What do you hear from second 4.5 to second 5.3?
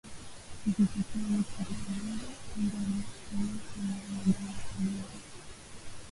ya kulevya